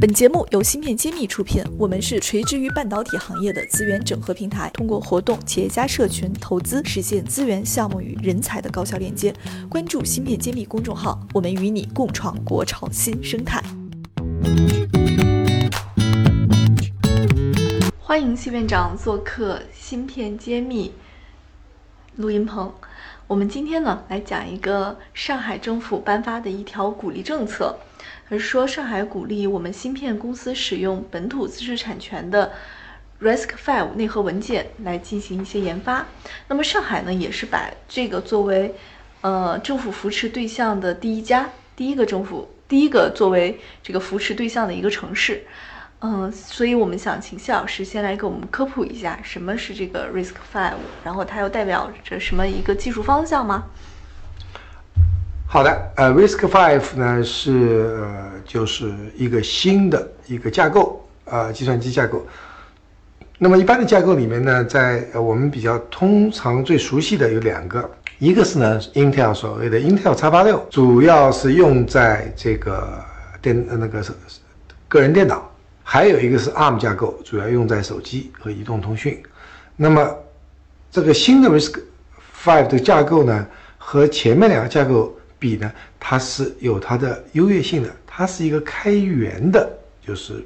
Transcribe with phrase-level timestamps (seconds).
[0.00, 9.30] 本节目由芯片揭秘出品，我们是垂直于半导体行业的资源整合平台，通过活动、企业家社群、投资，实现资源、项目与人才的高效链接。
[9.68, 13.62] 关注芯片揭秘公众号，我们与你共创国潮新生态。
[17.98, 20.94] 欢迎谢院长做客芯片揭秘
[22.16, 22.72] 录音棚。
[23.30, 27.76] 我们今天呢，来讲一个上海政府颁发的一条鼓励政策。
[28.28, 32.50] 是说，上海鼓励我们芯片公司使用本土知识产权的
[33.20, 36.04] RISC-V 内核文件来进行一些研发。
[36.48, 38.74] 那么，上海呢，也是把这个作为
[39.20, 45.44] 呃政府扶持对象的第一家、第一个政府、第一个作为这个扶持对象的一个城市。
[46.02, 50.72] 嗯，所以我们想请谢老师先来给我们科普一下什么是这个 Risk Five，
[51.04, 53.64] 然后它又代表着什么一个技术方向吗？
[55.46, 62.26] 好的，呃，Risk Five 呢是呃就是一个新的一个架构，呃，计算机架构。
[63.36, 73.04] 那么一般的架构里面呢，在我们比较通常最熟悉的有两个，一个是呢 Intel 所谓的 Intel x86，主要是用在这个
[73.42, 74.12] 电那个是
[74.88, 75.49] 个人电脑，
[75.92, 79.20] 还有一个是 ARM 架构，主要用在手机和移动通讯。
[79.74, 80.16] 那么
[80.88, 83.44] 这个新的 RISC-V 的架构呢，
[83.76, 85.16] 和前面两个架构。
[85.36, 89.68] 比呢，它是有它的优越性的，它是一个开源的，
[90.06, 90.44] 就是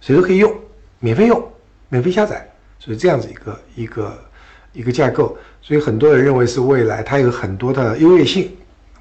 [0.00, 0.56] 谁都可以用，
[1.00, 1.52] 免费用，
[1.88, 4.24] 免费下载，所以这样子一个一个
[4.72, 8.56] 一个架构，所以很多人认为是未来，它有很多的优越性，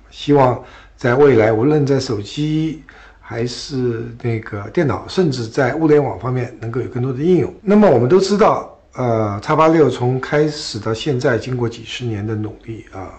[0.10, 0.62] 希望
[0.98, 2.82] 在未来无论在手机
[3.32, 7.54] 还是那个电脑，甚至在物联网方面能够有更多的应用。
[7.62, 13.10] 那么我们都知道，呃，叉八六从开始到现在，经过几十年的努力啊。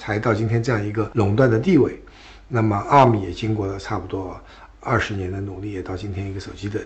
[0.00, 2.00] 才到今天这样一个垄断的地位，
[2.46, 4.40] 那么 ARM 也经过了差不多
[4.80, 6.80] 二十年的努力，也到今天一个手机的。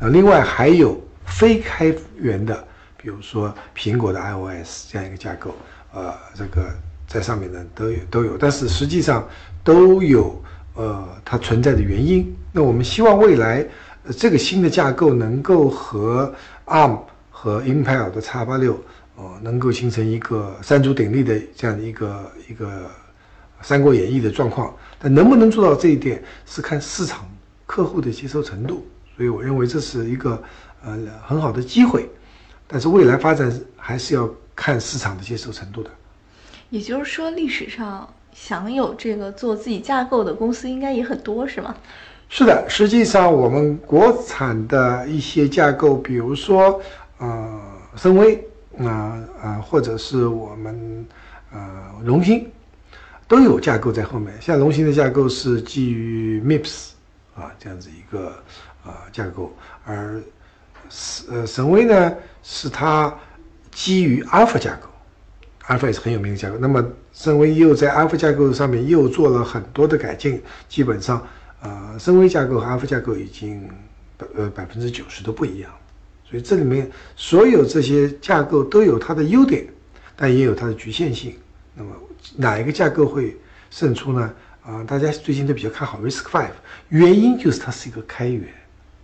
[0.00, 2.64] 那另外还有非开源的，
[2.96, 5.52] 比如说苹果的 iOS 这样一个架构，
[5.92, 6.72] 呃，这个
[7.08, 9.28] 在上面呢都有都有，但是实际上
[9.64, 10.40] 都有
[10.74, 12.34] 呃它存在的原因。
[12.52, 13.66] 那我们希望未来
[14.16, 16.32] 这个新的架构能够和
[16.66, 16.98] ARM
[17.30, 18.78] 和 Impel 的 x 八六。
[19.16, 22.66] 哦，能够形成一个三足鼎立的这样的一个一个
[23.62, 27.24] 《三国演义》的状况，但能不能做到这一点，是看市场
[27.64, 28.84] 客户的接受程度。
[29.16, 30.42] 所以我认为这是一个
[30.84, 32.10] 呃很好的机会，
[32.66, 35.90] 但是未来发展还是要看市场的接受程度的。
[36.70, 41.74] 也就是说，历史上享有这个做自己架构的公司应该也很多，是吗？
[42.28, 46.78] 是的，实际上我们国产的一些架构，比如说
[47.16, 47.60] 呃，
[47.96, 48.46] 深威。
[48.76, 48.90] 那
[49.40, 51.06] 啊，或者是我们
[51.52, 52.50] 呃龙芯
[53.28, 54.34] 都有架构在后面。
[54.40, 56.88] 像龙芯的架构是基于 MIPS
[57.36, 58.34] 啊这样子一个
[58.84, 60.20] 啊架构，而
[61.30, 62.12] 呃神威呢
[62.42, 63.16] 是它
[63.70, 64.88] 基于 Alpha 架构
[65.68, 66.56] ，Alpha 也是很有名的架构。
[66.58, 71.26] 那么神威又在 Alpha 架构上面又做了很多的改进，基本上
[71.60, 73.68] 呃神威架构和 Alpha 架构已经
[74.36, 75.70] 呃百分之九十都不一样。
[76.28, 79.66] 所以这里面所有这些架构都有它的优点，
[80.16, 81.36] 但也有它的局限性。
[81.74, 81.90] 那么
[82.36, 83.36] 哪一个架构会
[83.70, 84.32] 胜出呢？
[84.62, 86.48] 啊，大家最近都比较看好 RISC-V，
[86.88, 88.48] 原因就是它是一个开源，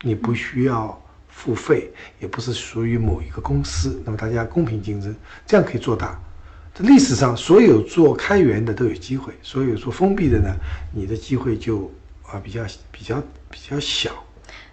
[0.00, 0.98] 你不需要
[1.28, 5.14] 付费，也不是属于某一个公司，那么大家公平竞争，
[5.46, 6.18] 这样可以做大。
[6.74, 10.54] 这历史上所有做开源的都有机会，所有做封闭的呢，
[10.94, 11.90] 你的机会就
[12.26, 14.10] 啊比较比较比较小。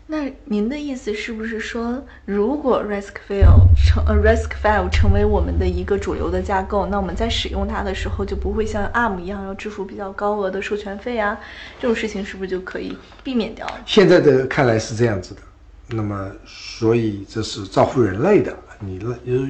[0.09, 3.43] 那您的意思是不是说，如果 RISC-V
[3.75, 11.37] 成呃 RISC-V 成为我们的一个主流的架构，那我们在使用它的时候就不会像 ARM 一样要支付比较高额的授权费啊？
[11.81, 13.81] 这种事情是不是就可以避免掉了？
[13.85, 15.41] 现在的看来是这样子的。
[15.89, 18.55] 那么，所以这是造福人类的。
[18.79, 18.97] 你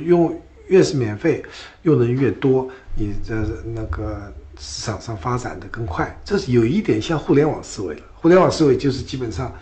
[0.05, 0.35] 用
[0.67, 1.43] 越是免费，
[1.83, 3.35] 用的人越多，你这
[3.73, 6.19] 那个市场上发展的更快。
[6.23, 8.01] 这是有一点像互联网思维了。
[8.15, 9.53] 互联网思维就是基本上。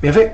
[0.00, 0.32] 免费，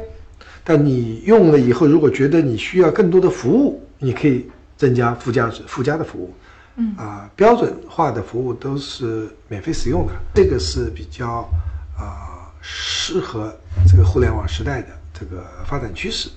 [0.62, 4.46] 但你用了以后，如果觉得你需要更多的服务，你可以
[4.76, 6.34] 增加附加值、附加的服务。
[6.76, 11.48] 嗯啊，标准化的服务都是免费使用的，这个是比较
[11.96, 13.56] 啊适合
[13.88, 16.28] 这个互联网时代的这个发展趋势。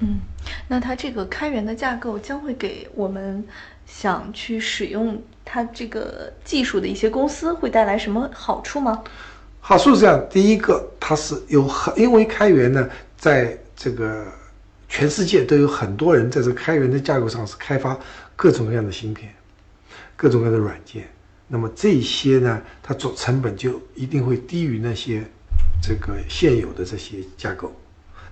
[0.00, 0.20] 嗯，
[0.68, 3.44] 那它这个开源的架构将会给我们
[3.84, 9.02] 想去使用它这个技术的一些公司会带来什么好处吗？
[9.60, 14.24] 好处是这样，第一个，它是有很因为开源呢，在这个
[14.88, 17.98] 全世界都有很多人在这开源的架构上是开发
[18.36, 19.34] 各种各样的芯片，
[20.16, 21.06] 各种各样的软件。
[21.48, 25.24] 那么这些呢，它做成本就一定会低于那些
[25.82, 27.74] 这个现有的这些架构。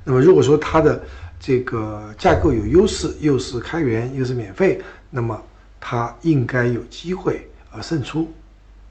[0.04, 1.02] 那么如果说它的
[1.38, 4.80] 这个架构有优势，又是开源又是免费，
[5.10, 5.40] 那么
[5.78, 8.32] 它应该有机会而胜出。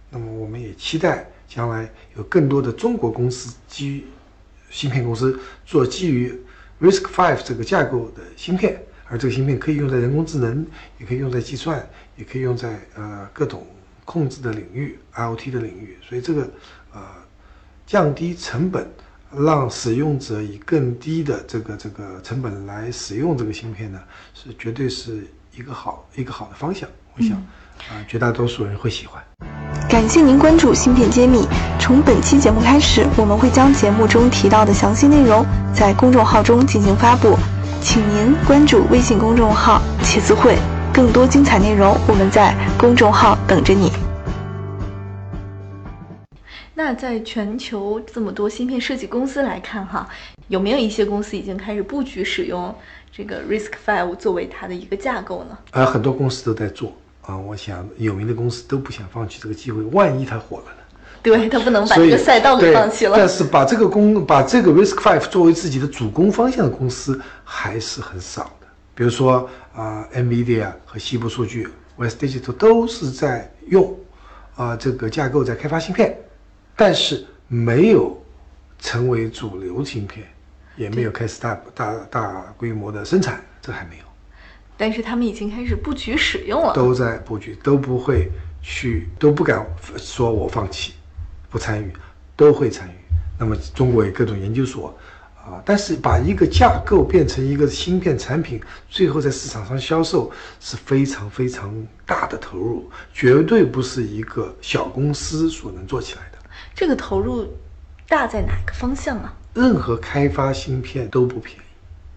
[0.10, 4.04] 那么我们也期待将来有更多的中国公司基于
[4.70, 6.40] 芯片公司做基于
[6.80, 10.66] RISC-V 这个架构的芯片，而这个芯片可以用在人工智能，
[11.00, 13.66] 也可以用在计算，也可以用在呃各种
[14.06, 15.98] 控制的领域，IoT 的领域。
[16.08, 16.50] 所以这个
[16.94, 17.02] 呃
[17.88, 18.88] 降低成本。
[19.38, 24.00] 让使用者以更低的这个这个成本来使用这个芯片呢，
[24.34, 26.88] 是绝对是一个好一个好的方向。
[27.18, 27.32] 我想，
[27.90, 29.22] 啊，绝大多数人会喜欢。
[29.90, 31.48] 感谢您关注芯片揭秘。
[31.80, 37.38] 从本期节目开始，我们会将节目中提到的详细内容在公众号中进行发布，
[37.82, 40.58] 请您关注微信公众号“茄子会”，
[40.92, 43.92] 更多精彩内容我们在公众号等着你。
[46.78, 50.08] 那在全球这么多芯片设计公司来看，哈，
[50.50, 52.76] 有没有一些公司已经开始布局使用
[53.10, 55.58] 这个 RISC-V 作为它的一个架构呢？
[55.72, 57.38] 呃，很多公司都在做啊。
[57.38, 60.84] 我想有名的公司都不想放弃这个机会，万一它火了呢？
[61.24, 63.16] 对，它不能把这个赛道给放弃了。
[63.16, 68.68] 但是把这个公把这个 RISC-V 作为自己的主攻方向的公司还是很少的。
[68.94, 73.98] 比如说啊，NVIDIA 和西部数据 West Digital 都是在用
[74.58, 76.18] 啊这个架构在开发芯片。
[76.76, 78.22] 但是没有
[78.80, 80.28] 成为主流芯片，
[80.76, 84.04] 也没有开始大大大规模的生产，这还没有。
[84.78, 88.30] 但是他们已经开始布局使用了，都在布局，都不会
[88.62, 90.94] 去，都不敢说我放弃，
[91.50, 91.94] 不参与，
[92.36, 92.94] 都会参与。
[93.40, 94.94] 那么中国有各种研究所
[95.38, 100.30] 啊，但是把一个架构变成一个芯片产品，最后在市场上销售
[100.60, 101.74] 是非常非常
[102.06, 106.35] 大的投入，绝对不是一个小公司所能做起来的。
[106.76, 107.48] 这个投入
[108.08, 109.34] 大在哪个方向啊？
[109.54, 111.62] 任何开发芯片都不便宜，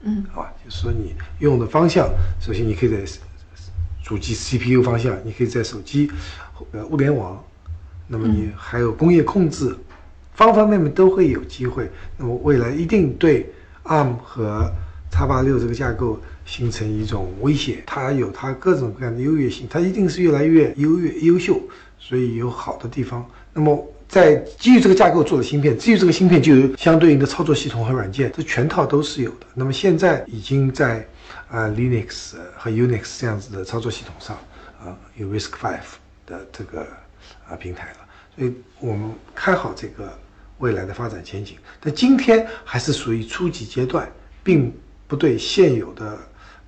[0.03, 2.11] 嗯，好吧，就是说你用的方向，
[2.41, 2.97] 首先你可以在
[4.03, 6.11] 主机 CPU 方向，你可以在手机
[6.73, 7.41] 呃物联网，
[8.09, 9.73] 那么你还有工业控制，
[10.35, 11.89] 方方面面都会有机会。
[12.17, 13.49] 那么未来一定对
[13.85, 14.69] ARM 和
[15.09, 21.61] 叉八六这个架构形成一种威胁，它有它各种各样的优越性，它一定是越来越优越优秀，
[22.01, 23.25] 所以有好的地方。
[23.53, 23.89] 那么。
[24.09, 29.47] 在基于这个架构做的芯片，基于这个芯片就有相对应的操作系统和软件，这全套都是有的。
[29.55, 31.07] 那么现在已经在
[31.51, 34.37] 啊 Linux 和 Unix 这样子的操作系统上
[34.81, 35.79] 啊有 RISC-V
[36.27, 36.87] 的这个
[37.47, 37.99] 啊平台了，
[38.35, 40.19] 所以我们看好这个
[40.57, 41.57] 未来的发展前景。
[41.79, 44.11] 但今天还是属于初级阶段，
[44.43, 44.73] 并
[45.07, 46.19] 不对现有的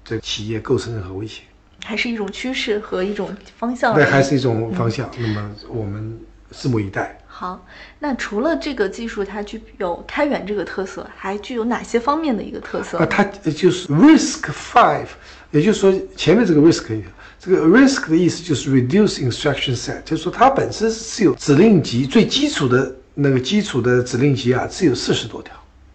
[0.05, 1.43] 这企业构成任何威胁，
[1.85, 3.95] 还是一种趋势和一种方向。
[3.95, 5.11] 对，还是一种方向。
[5.19, 6.21] 那么我们
[6.53, 7.17] 拭目以待。
[7.27, 7.65] 好，
[7.99, 12.99] 那除了这个技术，它具有开源这个特色，还具有哪些方面的一个特色？
[12.99, 15.07] 啊，它就是 risk five，
[15.51, 17.03] 也就是说前面这个 risk，
[17.39, 25.55] 这个 risk 的意思就是 Reduce Instruction Set，就是说它本身是有指令集，最基础的那个基础的指令集啊，只有四十多条，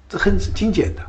[0.09, 1.01] 这很精简的。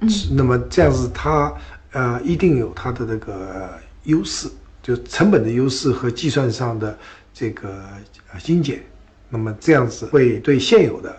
[0.00, 1.52] 嗯，那么这样子它
[1.92, 3.68] 呃一定有它的那个
[4.04, 4.48] 优势，
[4.82, 6.96] 就成本的优势和计算上的
[7.38, 7.84] 这个
[8.32, 8.82] 呃精简。
[9.28, 11.16] 那么这样子会对现有的，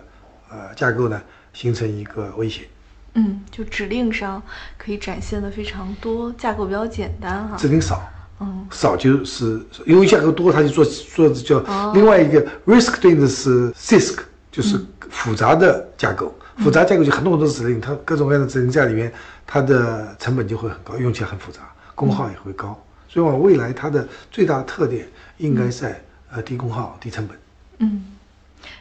[0.50, 1.22] 呃架构呢
[1.54, 2.68] 形成一个威胁。
[3.14, 4.42] 嗯，就指令上
[4.76, 7.56] 可以展现的非常多，架构比较简单哈。
[7.56, 8.02] 指令少，
[8.40, 14.18] 嗯，少就是因为架构多，它就做做叫另外一个 risk 对应的是 CISC，
[14.52, 16.34] 就是复杂的架构。
[16.58, 19.10] 复杂架构就很多很多指令，它各种各样的指令在里面，
[19.46, 21.60] 它的成本就会很高，用起来很复杂，
[21.94, 22.78] 功耗也会高。
[23.08, 25.08] 所以往未来它的最大特点
[25.38, 26.00] 应该在
[26.32, 27.36] 呃低功耗、低成本。
[27.78, 28.04] 嗯，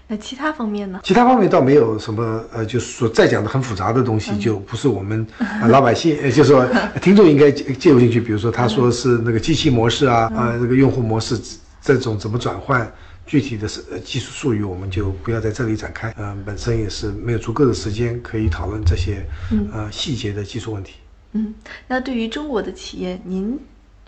[0.08, 1.00] 那其他方面呢？
[1.03, 5.25] 其他方面倒没有什么，呃，就是说再讲的很复杂的东西，就不是我们
[5.70, 6.68] 老百姓，呃，就是说
[7.01, 8.20] 听众应该介入进去。
[8.20, 11.39] 比如说他说是那个机器模式啊，啊，这个用户模式
[11.82, 12.91] 这种怎么转换，
[13.25, 16.13] 具体的是技术术语，我们就不要在这里展开。
[16.18, 19.25] 嗯，本身也是没有足够的时间可以讨论这些
[19.72, 20.96] 呃细节的技术问题。
[21.32, 21.53] 嗯，
[21.88, 23.58] 那对于中国的企业，您？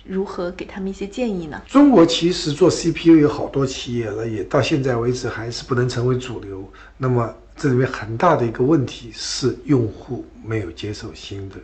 [0.03, 1.61] 如何给他们一些建议呢？
[1.67, 6.67] 中国其实做 CPU 有好多企业了，也到现在为止还是不能成为主流。
[6.97, 11.55] 那么这里面很大的一个问题是用户没有接受新的，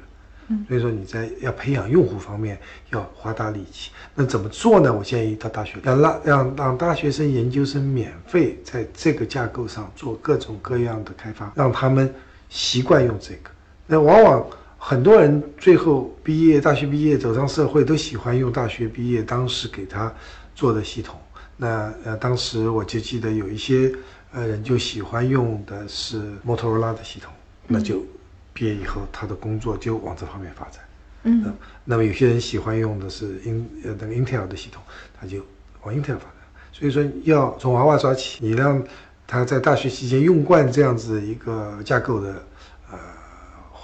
[0.50, 2.60] 嗯，所以说你在要培养用户方面
[2.91, 3.91] 要花大力气。
[4.13, 4.94] 那怎么做呢？
[4.94, 12.13] 我建议到大学要让让让大学生、研究生免费在这个架构上做各种各样的开发，让他们
[12.50, 13.50] 习惯用这个。
[13.88, 14.46] 那往往。
[14.77, 20.13] 很多人最后毕业，大学毕业走上社会，都喜欢用大学毕业当时给他
[20.55, 21.19] 做的系统。
[21.57, 23.91] 那呃，当时我就记得有一些
[24.31, 27.34] 呃人就喜欢用的是摩托罗拉的系统，
[27.65, 28.05] 那就
[28.53, 30.84] 毕业以后他的工作就往这方面发展。
[31.24, 31.53] 嗯呃
[31.84, 34.81] 那么有些人喜欢用的是 in 呃那个 Intel 的系统，
[35.19, 35.39] 他就
[35.81, 36.34] 往 Intel 发展。
[36.72, 38.81] 所以说要从娃娃抓起，你让
[39.25, 42.36] 他在大学期间用惯这样子一个架构的呃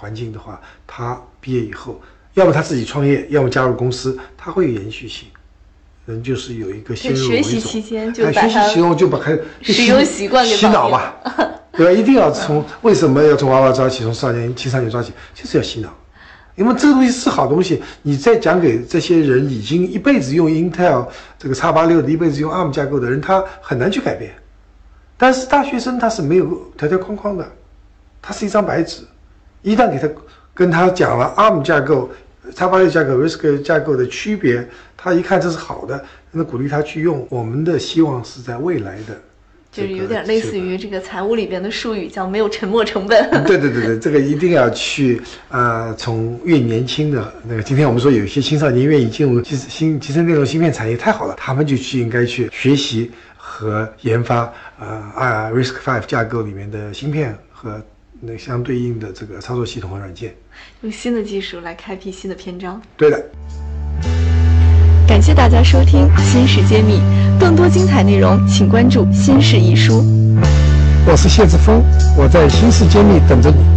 [0.04, 1.98] 环境的话，他毕业以后，
[2.34, 5.26] 要么他自己创业，要么加入公司，他会有延续性。
[6.04, 11.14] 人就是有一个先入为主，学习期间就学习期间就把开使用习惯给洗脑吧，
[11.72, 11.92] 对吧？
[11.92, 15.88] 一定要从为什么要从娃娃抓起，从少年青少年抓起，就是要洗脑。
[16.56, 21.08] 因为这个东西是好东西，你再讲给这些人已经一辈子用 Intel
[21.38, 24.34] 这个叉八六的，一辈子用 ARM 架构的人，他很难去改变。
[25.16, 27.50] 但是大学生他是没有条条框框的，
[28.20, 29.00] 他是一张白纸，
[29.64, 30.08] 一旦给他
[30.54, 32.08] 跟他讲了 ARM 架构、
[32.54, 34.64] x 八六架构、RISC 架构的区别，
[34.96, 37.26] 他一看这是好的，那鼓励他去用。
[37.30, 39.20] 我们的希望是在未来的
[39.72, 43.28] 就是有点类似于这个财务里边的术语，叫没有沉没成本。
[43.44, 57.82] 对对对对，这个一定要去呃，从越年轻的那个，今天我们说有一些青少年愿意进入集新集成内容芯片产业，太好了，他们就去应该去学习和研发呃啊 RISC V 架构里面的芯片和
[58.26, 60.34] 那相对应的这个操作系统和软件。
[60.82, 62.80] 用新的技术来开辟新的篇章。
[62.96, 63.24] 对的。
[65.06, 66.98] 感谢大家收听《新事揭秘》，
[67.38, 70.00] 更多精彩内容请关注《新事一书》。
[71.06, 71.82] 我是谢志峰，
[72.16, 73.73] 我在新事揭秘等着你。